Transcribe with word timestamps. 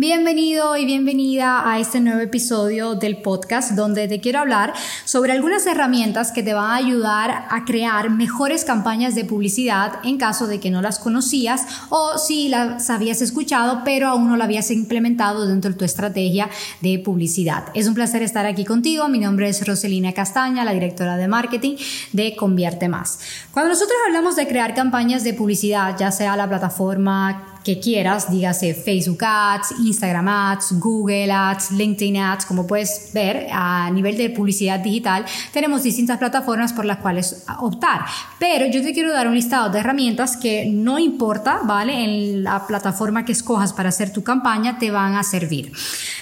Bienvenido 0.00 0.76
y 0.76 0.84
bienvenida 0.84 1.68
a 1.68 1.80
este 1.80 1.98
nuevo 1.98 2.20
episodio 2.20 2.94
del 2.94 3.16
podcast 3.20 3.72
donde 3.72 4.06
te 4.06 4.20
quiero 4.20 4.38
hablar 4.38 4.72
sobre 5.04 5.32
algunas 5.32 5.66
herramientas 5.66 6.30
que 6.30 6.44
te 6.44 6.54
van 6.54 6.70
a 6.70 6.76
ayudar 6.76 7.46
a 7.50 7.64
crear 7.64 8.08
mejores 8.08 8.64
campañas 8.64 9.16
de 9.16 9.24
publicidad 9.24 9.94
en 10.04 10.16
caso 10.16 10.46
de 10.46 10.60
que 10.60 10.70
no 10.70 10.82
las 10.82 11.00
conocías 11.00 11.66
o 11.88 12.16
si 12.16 12.48
las 12.48 12.90
habías 12.90 13.22
escuchado 13.22 13.82
pero 13.84 14.06
aún 14.06 14.28
no 14.28 14.36
las 14.36 14.44
habías 14.44 14.70
implementado 14.70 15.48
dentro 15.48 15.72
de 15.72 15.76
tu 15.76 15.84
estrategia 15.84 16.48
de 16.80 17.00
publicidad. 17.00 17.64
Es 17.74 17.88
un 17.88 17.94
placer 17.94 18.22
estar 18.22 18.46
aquí 18.46 18.64
contigo. 18.64 19.08
Mi 19.08 19.18
nombre 19.18 19.48
es 19.48 19.66
Roselina 19.66 20.12
Castaña, 20.12 20.64
la 20.64 20.74
directora 20.74 21.16
de 21.16 21.26
marketing 21.26 21.74
de 22.12 22.36
Convierte 22.36 22.88
Más. 22.88 23.18
Cuando 23.50 23.70
nosotros 23.70 23.98
hablamos 24.06 24.36
de 24.36 24.46
crear 24.46 24.76
campañas 24.76 25.24
de 25.24 25.34
publicidad, 25.34 25.96
ya 25.98 26.12
sea 26.12 26.36
la 26.36 26.48
plataforma 26.48 27.57
que 27.64 27.80
quieras, 27.80 28.30
dígase 28.30 28.74
Facebook 28.74 29.18
Ads, 29.22 29.72
Instagram 29.84 30.28
Ads, 30.28 30.78
Google 30.78 31.30
Ads, 31.30 31.72
LinkedIn 31.72 32.16
Ads, 32.16 32.46
como 32.46 32.66
puedes 32.66 33.10
ver 33.12 33.48
a 33.52 33.90
nivel 33.90 34.16
de 34.16 34.30
publicidad 34.30 34.80
digital, 34.80 35.24
tenemos 35.52 35.82
distintas 35.82 36.18
plataformas 36.18 36.72
por 36.72 36.84
las 36.84 36.98
cuales 36.98 37.44
optar. 37.60 38.04
Pero 38.38 38.66
yo 38.66 38.82
te 38.82 38.92
quiero 38.92 39.12
dar 39.12 39.28
un 39.28 39.34
listado 39.34 39.70
de 39.70 39.80
herramientas 39.80 40.36
que 40.36 40.66
no 40.66 40.98
importa, 40.98 41.60
¿vale? 41.64 42.04
En 42.04 42.44
la 42.44 42.66
plataforma 42.66 43.24
que 43.24 43.32
escojas 43.32 43.72
para 43.72 43.88
hacer 43.88 44.12
tu 44.12 44.22
campaña 44.22 44.78
te 44.78 44.90
van 44.90 45.16
a 45.16 45.22
servir. 45.22 45.72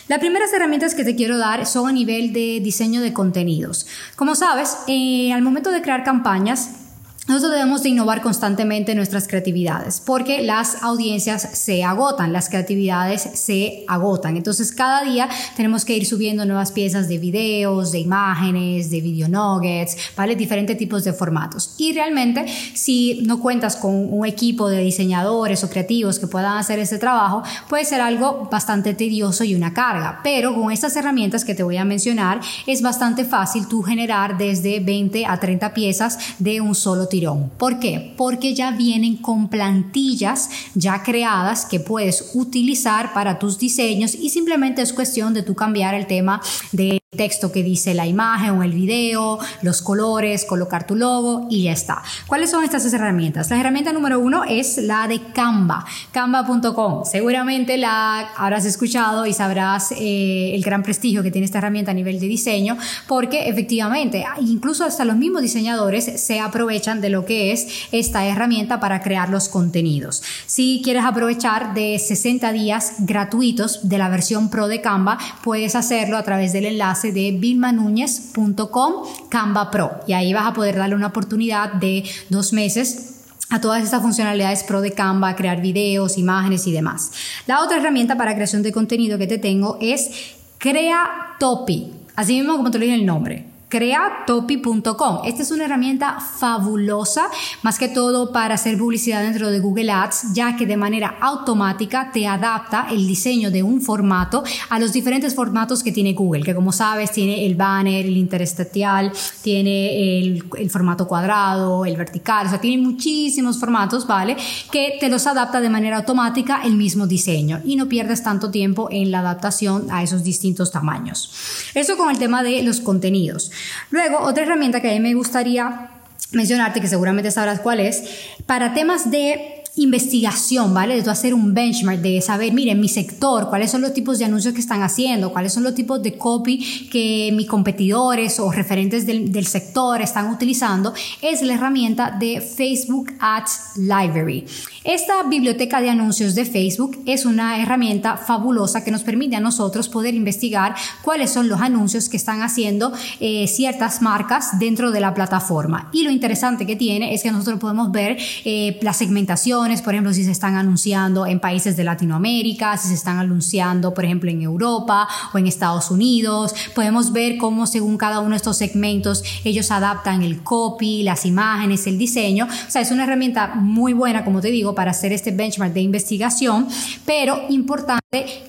Las 0.08 0.18
primeras 0.18 0.52
herramientas 0.52 0.94
que 0.94 1.04
te 1.04 1.16
quiero 1.16 1.38
dar 1.38 1.66
son 1.66 1.88
a 1.88 1.92
nivel 1.92 2.32
de 2.32 2.60
diseño 2.60 3.00
de 3.00 3.12
contenidos. 3.12 3.86
Como 4.14 4.34
sabes, 4.34 4.78
eh, 4.86 5.32
al 5.32 5.42
momento 5.42 5.70
de 5.70 5.82
crear 5.82 6.04
campañas, 6.04 6.85
nosotros 7.28 7.54
debemos 7.54 7.82
de 7.82 7.88
innovar 7.88 8.22
constantemente 8.22 8.94
nuestras 8.94 9.26
creatividades 9.26 10.00
porque 10.00 10.42
las 10.42 10.84
audiencias 10.84 11.48
se 11.54 11.82
agotan, 11.82 12.32
las 12.32 12.48
creatividades 12.48 13.28
se 13.34 13.84
agotan. 13.88 14.36
Entonces 14.36 14.70
cada 14.70 15.02
día 15.02 15.28
tenemos 15.56 15.84
que 15.84 15.96
ir 15.96 16.06
subiendo 16.06 16.44
nuevas 16.44 16.70
piezas 16.70 17.08
de 17.08 17.18
videos, 17.18 17.90
de 17.90 17.98
imágenes, 17.98 18.90
de 18.90 19.00
video 19.00 19.28
nuggets, 19.28 19.96
¿vale? 20.16 20.36
Diferentes 20.36 20.78
tipos 20.78 21.02
de 21.02 21.12
formatos. 21.12 21.74
Y 21.78 21.92
realmente 21.94 22.46
si 22.74 23.22
no 23.26 23.40
cuentas 23.40 23.74
con 23.74 23.92
un 23.92 24.24
equipo 24.24 24.68
de 24.68 24.78
diseñadores 24.78 25.64
o 25.64 25.68
creativos 25.68 26.20
que 26.20 26.28
puedan 26.28 26.56
hacer 26.58 26.78
ese 26.78 26.98
trabajo, 26.98 27.42
puede 27.68 27.84
ser 27.84 28.02
algo 28.02 28.48
bastante 28.52 28.94
tedioso 28.94 29.42
y 29.42 29.56
una 29.56 29.74
carga. 29.74 30.20
Pero 30.22 30.54
con 30.54 30.70
estas 30.70 30.94
herramientas 30.94 31.44
que 31.44 31.56
te 31.56 31.64
voy 31.64 31.76
a 31.76 31.84
mencionar 31.84 32.40
es 32.68 32.82
bastante 32.82 33.24
fácil 33.24 33.66
tú 33.66 33.82
generar 33.82 34.38
desde 34.38 34.78
20 34.78 35.26
a 35.26 35.40
30 35.40 35.74
piezas 35.74 36.18
de 36.38 36.60
un 36.60 36.76
solo 36.76 37.08
tipo 37.08 37.15
¿Por 37.58 37.78
qué? 37.78 38.14
Porque 38.16 38.54
ya 38.54 38.72
vienen 38.72 39.16
con 39.16 39.48
plantillas 39.48 40.50
ya 40.74 41.02
creadas 41.02 41.64
que 41.64 41.80
puedes 41.80 42.32
utilizar 42.34 43.12
para 43.14 43.38
tus 43.38 43.58
diseños 43.58 44.14
y 44.14 44.30
simplemente 44.30 44.82
es 44.82 44.92
cuestión 44.92 45.32
de 45.34 45.42
tú 45.42 45.54
cambiar 45.54 45.94
el 45.94 46.06
tema 46.06 46.40
de 46.72 47.00
texto 47.12 47.52
que 47.52 47.62
dice 47.62 47.94
la 47.94 48.06
imagen 48.06 48.50
o 48.50 48.62
el 48.64 48.72
video, 48.72 49.38
los 49.62 49.80
colores, 49.80 50.44
colocar 50.44 50.86
tu 50.86 50.96
logo 50.96 51.46
y 51.48 51.64
ya 51.64 51.72
está. 51.72 52.02
¿Cuáles 52.26 52.50
son 52.50 52.64
estas 52.64 52.92
herramientas? 52.92 53.48
La 53.48 53.60
herramienta 53.60 53.92
número 53.92 54.18
uno 54.18 54.42
es 54.44 54.76
la 54.78 55.06
de 55.06 55.20
Canva, 55.32 55.84
canva.com. 56.10 57.04
Seguramente 57.04 57.78
la 57.78 58.28
habrás 58.36 58.64
escuchado 58.64 59.24
y 59.24 59.32
sabrás 59.32 59.92
eh, 59.92 60.54
el 60.54 60.62
gran 60.62 60.82
prestigio 60.82 61.22
que 61.22 61.30
tiene 61.30 61.44
esta 61.44 61.58
herramienta 61.58 61.92
a 61.92 61.94
nivel 61.94 62.18
de 62.18 62.26
diseño, 62.26 62.76
porque 63.06 63.48
efectivamente, 63.48 64.24
incluso 64.40 64.84
hasta 64.84 65.04
los 65.04 65.16
mismos 65.16 65.42
diseñadores 65.42 66.20
se 66.20 66.40
aprovechan 66.40 67.00
de 67.00 67.10
lo 67.10 67.24
que 67.24 67.52
es 67.52 67.86
esta 67.92 68.26
herramienta 68.26 68.80
para 68.80 69.00
crear 69.00 69.28
los 69.30 69.48
contenidos. 69.48 70.22
Si 70.46 70.80
quieres 70.82 71.04
aprovechar 71.04 71.72
de 71.72 71.98
60 71.98 72.52
días 72.52 72.94
gratuitos 72.98 73.88
de 73.88 73.98
la 73.98 74.08
versión 74.08 74.50
Pro 74.50 74.66
de 74.66 74.80
Canva, 74.80 75.18
puedes 75.42 75.76
hacerlo 75.76 76.16
a 76.16 76.24
través 76.24 76.52
del 76.52 76.66
enlace 76.66 76.95
de 77.02 77.36
vilmanuñez.com 77.38 78.92
Canva 79.28 79.70
Pro. 79.70 80.00
Y 80.06 80.12
ahí 80.12 80.32
vas 80.32 80.46
a 80.46 80.52
poder 80.52 80.76
darle 80.76 80.94
una 80.94 81.08
oportunidad 81.08 81.72
de 81.74 82.04
dos 82.28 82.52
meses 82.52 83.24
a 83.50 83.60
todas 83.60 83.82
estas 83.82 84.02
funcionalidades 84.02 84.64
pro 84.64 84.80
de 84.80 84.92
Canva, 84.92 85.36
crear 85.36 85.60
videos, 85.60 86.18
imágenes 86.18 86.66
y 86.66 86.72
demás. 86.72 87.12
La 87.46 87.62
otra 87.62 87.76
herramienta 87.76 88.16
para 88.16 88.34
creación 88.34 88.62
de 88.62 88.72
contenido 88.72 89.18
que 89.18 89.26
te 89.26 89.38
tengo 89.38 89.78
es 89.80 90.34
Crea 90.58 91.36
Topi, 91.38 91.92
así 92.16 92.34
mismo 92.34 92.56
como 92.56 92.70
te 92.70 92.78
lo 92.78 92.84
dije 92.84 92.96
el 92.96 93.06
nombre 93.06 93.55
creatopi.com. 93.68 95.20
Esta 95.24 95.42
es 95.42 95.50
una 95.50 95.64
herramienta 95.64 96.20
fabulosa, 96.20 97.28
más 97.62 97.78
que 97.78 97.88
todo 97.88 98.32
para 98.32 98.54
hacer 98.54 98.78
publicidad 98.78 99.22
dentro 99.22 99.50
de 99.50 99.58
Google 99.60 99.90
Ads, 99.90 100.34
ya 100.34 100.56
que 100.56 100.66
de 100.66 100.76
manera 100.76 101.16
automática 101.20 102.10
te 102.12 102.26
adapta 102.26 102.86
el 102.90 103.06
diseño 103.06 103.50
de 103.50 103.62
un 103.62 103.80
formato 103.80 104.44
a 104.68 104.78
los 104.78 104.92
diferentes 104.92 105.34
formatos 105.34 105.82
que 105.82 105.92
tiene 105.92 106.12
Google, 106.12 106.42
que 106.42 106.54
como 106.54 106.72
sabes 106.72 107.12
tiene 107.12 107.46
el 107.46 107.54
banner, 107.56 108.06
el 108.06 108.16
intersticial, 108.16 109.12
tiene 109.42 110.20
el, 110.20 110.44
el 110.58 110.70
formato 110.70 111.08
cuadrado, 111.08 111.84
el 111.84 111.96
vertical, 111.96 112.46
o 112.46 112.50
sea, 112.50 112.60
tiene 112.60 112.82
muchísimos 112.82 113.58
formatos, 113.58 114.06
¿vale? 114.06 114.36
Que 114.70 114.96
te 115.00 115.08
los 115.08 115.26
adapta 115.26 115.60
de 115.60 115.68
manera 115.68 115.98
automática 115.98 116.62
el 116.64 116.76
mismo 116.76 117.06
diseño 117.06 117.60
y 117.64 117.76
no 117.76 117.88
pierdes 117.88 118.22
tanto 118.22 118.50
tiempo 118.50 118.88
en 118.90 119.10
la 119.10 119.20
adaptación 119.20 119.88
a 119.90 120.02
esos 120.02 120.22
distintos 120.22 120.70
tamaños. 120.70 121.30
Eso 121.74 121.96
con 121.96 122.10
el 122.10 122.18
tema 122.18 122.42
de 122.42 122.62
los 122.62 122.80
contenidos. 122.80 123.50
Luego, 123.90 124.20
otra 124.20 124.44
herramienta 124.44 124.80
que 124.80 124.90
a 124.90 124.92
mí 124.92 125.00
me 125.00 125.14
gustaría 125.14 125.90
mencionarte, 126.32 126.80
que 126.80 126.88
seguramente 126.88 127.30
sabrás 127.30 127.60
cuál 127.60 127.80
es, 127.80 128.02
para 128.46 128.74
temas 128.74 129.10
de 129.10 129.56
investigación, 129.76 130.72
¿vale? 130.72 131.00
De 131.00 131.10
hacer 131.10 131.34
un 131.34 131.52
benchmark, 131.52 132.00
de 132.00 132.20
saber, 132.22 132.52
miren, 132.52 132.80
mi 132.80 132.88
sector, 132.88 133.48
cuáles 133.48 133.70
son 133.70 133.82
los 133.82 133.92
tipos 133.92 134.18
de 134.18 134.24
anuncios 134.24 134.54
que 134.54 134.60
están 134.60 134.82
haciendo, 134.82 135.32
cuáles 135.32 135.52
son 135.52 135.62
los 135.62 135.74
tipos 135.74 136.02
de 136.02 136.16
copy 136.16 136.88
que 136.90 137.30
mis 137.34 137.46
competidores 137.46 138.40
o 138.40 138.50
referentes 138.50 139.06
del, 139.06 139.30
del 139.30 139.46
sector 139.46 140.00
están 140.00 140.30
utilizando, 140.30 140.94
es 141.20 141.42
la 141.42 141.54
herramienta 141.54 142.10
de 142.10 142.40
Facebook 142.40 143.12
Ads 143.20 143.76
Library. 143.76 144.46
Esta 144.86 145.24
biblioteca 145.24 145.80
de 145.80 145.90
anuncios 145.90 146.36
de 146.36 146.44
Facebook 146.44 147.02
es 147.06 147.26
una 147.26 147.60
herramienta 147.60 148.16
fabulosa 148.16 148.84
que 148.84 148.92
nos 148.92 149.02
permite 149.02 149.34
a 149.34 149.40
nosotros 149.40 149.88
poder 149.88 150.14
investigar 150.14 150.76
cuáles 151.02 151.32
son 151.32 151.48
los 151.48 151.60
anuncios 151.60 152.08
que 152.08 152.16
están 152.16 152.40
haciendo 152.40 152.92
eh, 153.18 153.48
ciertas 153.48 154.00
marcas 154.00 154.60
dentro 154.60 154.92
de 154.92 155.00
la 155.00 155.12
plataforma. 155.12 155.90
Y 155.92 156.04
lo 156.04 156.12
interesante 156.12 156.66
que 156.66 156.76
tiene 156.76 157.14
es 157.14 157.24
que 157.24 157.32
nosotros 157.32 157.58
podemos 157.58 157.90
ver 157.90 158.16
eh, 158.44 158.78
la 158.80 158.92
segmentación, 158.92 159.72
por 159.82 159.92
ejemplo, 159.92 160.14
si 160.14 160.22
se 160.22 160.30
están 160.30 160.54
anunciando 160.54 161.26
en 161.26 161.40
países 161.40 161.76
de 161.76 161.82
Latinoamérica, 161.82 162.76
si 162.76 162.86
se 162.86 162.94
están 162.94 163.18
anunciando, 163.18 163.92
por 163.92 164.04
ejemplo, 164.04 164.30
en 164.30 164.42
Europa 164.42 165.08
o 165.34 165.38
en 165.38 165.48
Estados 165.48 165.90
Unidos. 165.90 166.54
Podemos 166.76 167.10
ver 167.12 167.38
cómo 167.38 167.66
según 167.66 167.98
cada 167.98 168.20
uno 168.20 168.30
de 168.30 168.36
estos 168.36 168.58
segmentos 168.58 169.24
ellos 169.42 169.72
adaptan 169.72 170.22
el 170.22 170.44
copy, 170.44 171.02
las 171.02 171.26
imágenes, 171.26 171.88
el 171.88 171.98
diseño. 171.98 172.44
O 172.44 172.70
sea, 172.70 172.82
es 172.82 172.92
una 172.92 173.02
herramienta 173.02 173.56
muy 173.56 173.92
buena, 173.92 174.24
como 174.24 174.40
te 174.40 174.52
digo, 174.52 174.75
para 174.76 174.92
hacer 174.92 175.12
este 175.12 175.32
benchmark 175.32 175.72
de 175.72 175.80
investigación, 175.80 176.68
pero 177.04 177.42
importante 177.48 178.00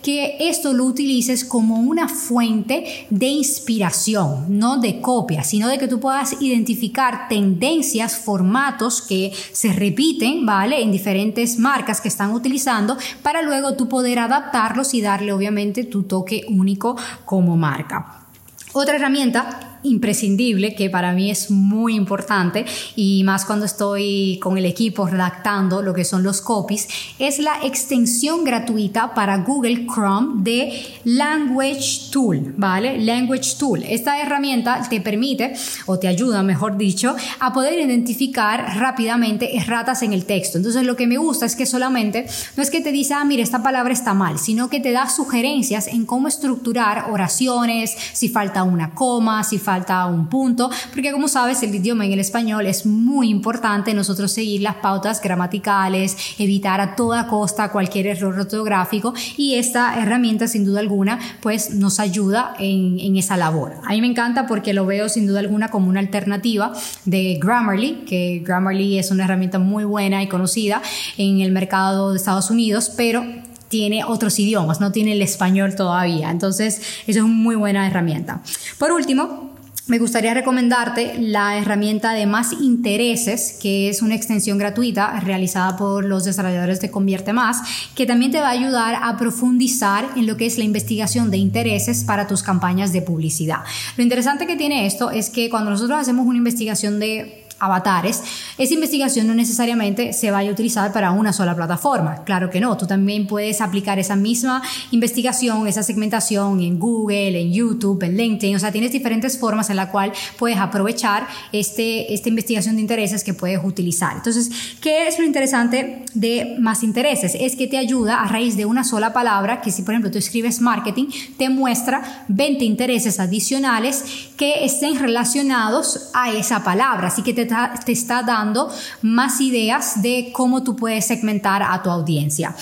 que 0.04 0.38
esto 0.40 0.74
lo 0.74 0.86
utilices 0.86 1.44
como 1.44 1.78
una 1.78 2.08
fuente 2.08 3.08
de 3.10 3.26
inspiración, 3.26 4.46
no 4.60 4.78
de 4.78 5.02
copia, 5.02 5.44
sino 5.44 5.68
de 5.68 5.80
que 5.80 5.88
tú 5.88 6.00
puedas 6.00 6.40
identificar 6.40 7.28
tendencias, 7.28 8.18
formatos 8.18 9.02
que 9.02 9.34
se 9.52 9.74
repiten, 9.74 10.46
¿vale? 10.46 10.84
En 10.84 10.92
diferentes 10.92 11.58
marcas 11.58 12.00
que 12.00 12.10
están 12.10 12.32
utilizando 12.32 12.98
para 13.24 13.42
luego 13.42 13.74
tú 13.74 13.90
poder 13.90 14.20
adaptarlos 14.20 14.94
y 14.94 15.02
darle 15.02 15.34
obviamente 15.34 15.84
tu 15.84 16.04
toque 16.04 16.46
único 16.50 16.96
como 17.26 17.58
marca. 17.58 18.28
Otra 18.74 18.98
herramienta 18.98 19.67
imprescindible 19.84 20.76
que 20.76 20.90
para 20.90 21.14
mí 21.14 21.30
es 21.32 21.52
muy 21.52 21.96
importante 21.96 22.66
y 22.96 23.24
más 23.24 23.46
cuando 23.46 23.66
estoy 23.66 24.40
con 24.42 24.58
el 24.58 24.66
equipo 24.66 25.08
redactando 25.08 25.82
lo 25.82 25.94
que 25.94 26.06
son 26.06 26.24
los 26.24 26.42
copies 26.42 26.88
es 27.20 27.40
la 27.40 27.60
extensión 27.64 28.44
gratuita 28.44 29.14
para 29.14 29.38
Google 29.38 29.86
Chrome 29.86 30.44
de 30.44 31.00
Language 31.04 32.12
Tool, 32.12 32.54
¿vale? 32.58 32.98
Language 33.00 33.56
Tool. 33.58 33.84
Esta 33.84 34.22
herramienta 34.22 34.82
te 34.90 35.02
permite 35.02 35.54
o 35.86 36.00
te 36.00 36.08
ayuda, 36.08 36.44
mejor 36.44 36.78
dicho, 36.78 37.16
a 37.40 37.54
poder 37.54 37.80
identificar 37.80 38.78
rápidamente 38.78 39.58
erratas 39.58 40.02
en 40.04 40.14
el 40.14 40.26
texto. 40.26 40.58
Entonces 40.58 40.84
lo 40.84 40.96
que 40.96 41.08
me 41.08 41.18
gusta 41.18 41.46
es 41.46 41.56
que 41.56 41.66
solamente 41.66 42.28
no 42.56 42.64
es 42.64 42.70
que 42.70 42.82
te 42.82 42.92
dice, 42.92 43.14
ah, 43.14 43.26
mira, 43.26 43.44
esta 43.44 43.64
palabra 43.64 43.94
está 43.94 44.14
mal, 44.14 44.40
sino 44.40 44.70
que 44.70 44.80
te 44.80 44.92
da 44.92 45.10
sugerencias 45.10 45.88
en 45.88 46.06
cómo 46.06 46.28
estructurar 46.28 47.08
oraciones, 47.12 47.96
si 48.14 48.30
falta 48.30 48.64
una 48.64 48.94
coma, 48.94 49.44
si 49.44 49.58
falta 49.68 50.06
un 50.06 50.28
punto, 50.30 50.70
porque 50.94 51.12
como 51.12 51.28
sabes, 51.28 51.62
el 51.62 51.76
idioma 51.76 52.06
en 52.06 52.14
el 52.14 52.22
español 52.22 52.66
es 52.68 52.86
muy 52.86 53.28
importante 53.28 53.94
nosotros 53.94 54.32
seguir 54.32 54.62
las 54.62 54.76
pautas 54.76 55.22
gramaticales, 55.22 56.16
evitar 56.40 56.80
a 56.80 56.96
toda 56.96 57.28
costa 57.28 57.70
cualquier 57.70 58.08
error 58.08 58.40
ortográfico 58.40 59.14
y 59.36 59.56
esta 59.56 60.02
herramienta 60.02 60.48
sin 60.48 60.64
duda 60.64 60.80
alguna 60.80 61.20
pues 61.42 61.72
nos 61.72 62.00
ayuda 62.00 62.54
en, 62.60 62.98
en 63.02 63.18
esa 63.18 63.36
labor. 63.36 63.74
A 63.84 63.90
mí 63.90 64.00
me 64.00 64.08
encanta 64.08 64.48
porque 64.48 64.72
lo 64.72 64.86
veo 64.86 65.10
sin 65.10 65.28
duda 65.28 65.42
alguna 65.42 65.68
como 65.68 65.90
una 65.90 66.00
alternativa 66.00 66.72
de 67.04 67.38
Grammarly, 67.44 68.06
que 68.08 68.42
Grammarly 68.46 68.98
es 68.98 69.12
una 69.12 69.26
herramienta 69.26 69.60
muy 69.60 69.84
buena 69.84 70.24
y 70.24 70.28
conocida 70.28 70.82
en 71.18 71.42
el 71.42 71.52
mercado 71.52 72.12
de 72.12 72.18
Estados 72.18 72.50
Unidos, 72.50 72.90
pero 72.96 73.26
tiene 73.70 74.04
otros 74.04 74.40
idiomas, 74.40 74.80
no 74.80 74.92
tiene 74.92 75.14
el 75.14 75.22
español 75.22 75.76
todavía. 75.76 76.32
Entonces, 76.32 76.80
eso 77.06 77.20
es 77.20 77.26
una 77.26 77.28
muy 77.28 77.56
buena 77.56 77.88
herramienta. 77.88 78.42
Por 78.78 78.92
último, 78.92 79.47
me 79.88 80.00
gustaría 80.00 80.34
recomendarte 80.34 81.16
la 81.20 81.58
herramienta 81.58 82.12
de 82.12 82.26
Más 82.26 82.52
Intereses, 82.54 83.58
que 83.62 83.90
es 83.90 84.02
una 84.02 84.16
extensión 84.16 84.58
gratuita 84.58 85.20
realizada 85.22 85.78
por 85.78 86.04
los 86.04 86.26
desarrolladores 86.26 86.82
de 86.82 86.92
Convierte 86.92 87.32
Más, 87.32 87.62
que 87.96 88.06
también 88.06 88.32
te 88.32 88.42
va 88.42 88.48
a 88.48 88.52
ayudar 88.52 89.00
a 89.02 89.18
profundizar 89.18 90.10
en 90.16 90.28
lo 90.28 90.36
que 90.36 90.46
es 90.46 90.58
la 90.58 90.66
investigación 90.66 91.32
de 91.32 91.38
intereses 91.38 92.04
para 92.04 92.28
tus 92.28 92.44
campañas 92.44 92.92
de 92.92 93.02
publicidad. 93.02 93.60
Lo 93.96 94.04
interesante 94.04 94.46
que 94.46 94.58
tiene 94.58 94.86
esto 94.86 95.10
es 95.10 95.30
que 95.30 95.50
cuando 95.50 95.72
nosotros 95.72 96.00
hacemos 96.00 96.28
una 96.28 96.38
investigación 96.38 97.00
de 97.00 97.47
avatares, 97.60 98.24
esa 98.58 98.74
investigación 98.74 99.28
no 99.28 99.34
necesariamente 99.34 100.14
se 100.14 100.32
vaya 100.32 100.50
a 100.50 100.54
utilizar 100.54 100.92
para 100.94 101.12
una 101.12 101.34
sola 101.34 101.56
plataforma. 101.56 102.24
Claro 102.24 102.50
que 102.50 102.60
no, 102.60 102.78
tú 102.78 102.86
también 102.86 103.28
puedes 103.28 103.62
aplicar 103.62 104.00
esa 104.00 104.16
misma 104.16 104.62
investigación, 104.92 105.68
esa 105.68 105.84
segmentación 105.84 106.62
en 106.62 106.80
Google, 106.80 107.40
en 107.40 107.52
YouTube, 107.52 108.04
en 108.04 108.18
LinkedIn, 108.18 108.56
o 108.56 108.60
sea, 108.60 108.72
tienes 108.72 108.92
diferentes 108.92 109.38
formas 109.38 109.70
en 109.70 109.76
la 109.76 109.90
cual 109.90 110.12
puedes 110.38 110.58
aprovechar 110.58 111.28
este, 111.52 112.14
esta 112.14 112.30
investigación 112.30 112.76
de 112.76 112.82
intereses 112.82 113.24
que 113.24 113.34
puedes 113.34 113.64
utilizar. 113.64 114.16
Entonces, 114.16 114.52
¿qué 114.82 115.08
es 115.08 115.18
lo 115.18 115.26
interesante 115.26 116.06
de 116.14 116.58
más 116.60 116.84
intereses? 116.84 117.36
Es 117.40 117.56
que 117.56 117.68
te 117.68 117.78
ayuda 117.78 118.22
a 118.22 118.28
raíz 118.28 118.58
de 118.58 118.66
una 118.66 118.84
sola 118.84 119.14
palabra, 119.14 119.62
que 119.62 119.72
si 119.72 119.82
por 119.82 119.94
ejemplo 119.94 120.12
tú 120.12 120.18
escribes 120.18 120.62
marketing, 120.62 121.08
te 121.38 121.50
muestra 121.50 122.26
20 122.28 122.66
intereses 122.66 123.20
adicionales 123.20 124.04
que 124.38 124.66
estén 124.66 125.00
relacionados 125.00 126.10
a 126.14 126.32
esa 126.32 126.64
palabra, 126.64 127.08
así 127.08 127.24
que 127.24 127.34
te 127.34 127.47
te 127.86 127.92
está 127.92 128.24
dando 128.24 128.72
más 129.02 129.42
ideas 129.42 130.02
de 130.02 130.32
cómo 130.34 130.64
tú 130.64 130.76
puedes 130.76 131.06
segmentar 131.08 131.64
a 131.64 131.82
tu 131.82 131.90
audiencia. 131.90 132.56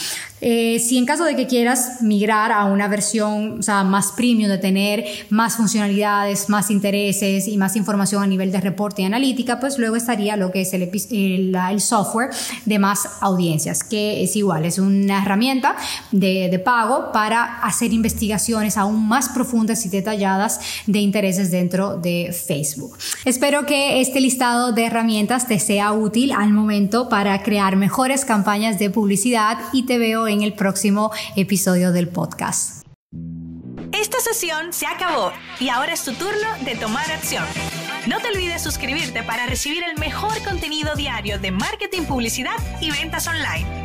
Eh, 0.47 0.77
si 0.77 0.99
en 0.99 1.07
caso 1.07 1.23
de 1.23 1.35
que 1.35 1.47
quieras 1.47 2.03
migrar 2.03 2.51
a 2.51 2.65
una 2.65 2.87
versión 2.87 3.57
o 3.57 3.63
sea, 3.63 3.83
más 3.83 4.11
premium, 4.11 4.47
de 4.47 4.59
tener 4.59 5.03
más 5.31 5.55
funcionalidades, 5.55 6.49
más 6.49 6.69
intereses 6.69 7.47
y 7.47 7.57
más 7.57 7.75
información 7.75 8.21
a 8.21 8.27
nivel 8.27 8.51
de 8.51 8.61
reporte 8.61 9.01
y 9.01 9.05
analítica, 9.05 9.59
pues 9.59 9.79
luego 9.79 9.95
estaría 9.95 10.37
lo 10.37 10.51
que 10.51 10.61
es 10.61 10.71
el, 10.75 10.91
el, 11.09 11.81
software 11.81 12.29
de 12.65 12.77
más 12.77 13.09
audiencias, 13.21 13.83
que 13.83 14.21
es 14.21 14.35
igual, 14.35 14.65
es 14.65 14.77
una 14.77 15.23
herramienta 15.23 15.77
de, 16.11 16.47
de 16.51 16.59
pago 16.59 17.11
para 17.11 17.61
hacer 17.61 17.91
investigaciones 17.91 18.77
aún 18.77 19.07
más 19.07 19.29
profundas 19.29 19.83
y 19.87 19.89
detalladas 19.89 20.59
de 20.85 20.99
intereses 20.99 21.49
dentro 21.49 21.97
de 21.97 22.31
Facebook. 22.31 22.95
Espero 23.25 23.65
que 23.65 23.99
este 23.99 24.19
listado 24.19 24.73
de 24.73 24.85
herramientas 24.85 25.47
te 25.47 25.57
sea 25.57 25.91
útil 25.93 26.31
al 26.33 26.53
momento 26.53 27.09
para 27.09 27.41
crear 27.41 27.77
mejores 27.77 28.25
campañas 28.25 28.77
de 28.77 28.91
publicidad 28.91 29.57
y 29.73 29.87
te 29.87 29.97
veo 29.97 30.27
en 30.27 30.34
en 30.35 30.43
el 30.43 30.53
próximo 30.53 31.11
episodio 31.35 31.91
del 31.91 32.09
podcast. 32.09 32.85
Esta 33.91 34.19
sesión 34.19 34.73
se 34.73 34.85
acabó 34.85 35.31
y 35.59 35.69
ahora 35.69 35.93
es 35.93 36.03
tu 36.03 36.13
turno 36.13 36.47
de 36.65 36.75
tomar 36.75 37.09
acción. 37.11 37.45
No 38.07 38.19
te 38.19 38.27
olvides 38.27 38.61
suscribirte 38.61 39.23
para 39.23 39.45
recibir 39.47 39.83
el 39.83 39.97
mejor 39.97 40.43
contenido 40.43 40.95
diario 40.95 41.39
de 41.39 41.51
marketing, 41.51 42.03
publicidad 42.03 42.57
y 42.81 42.91
ventas 42.91 43.27
online. 43.27 43.84